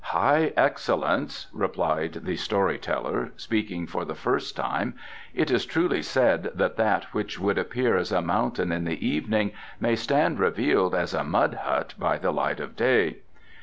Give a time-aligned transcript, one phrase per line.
[0.05, 4.95] "High Excellence," replied the story teller, speaking for the first time,
[5.35, 9.51] "it is truly said that that which would appear as a mountain in the evening
[9.79, 13.17] may stand revealed as a mud hut by the light of day.